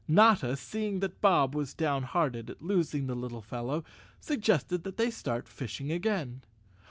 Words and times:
Notta, 0.07 0.57
seeing 0.57 0.99
that 1.01 1.21
Bob 1.21 1.53
was 1.53 1.75
down¬ 1.75 2.01
hearted 2.05 2.49
at 2.49 2.59
losing 2.63 3.05
the 3.05 3.13
little 3.13 3.43
fellow, 3.43 3.83
suggested 4.19 4.83
that 4.83 4.97
they 4.97 5.11
start 5.11 5.47
fishing 5.47 5.91
again. 5.91 6.41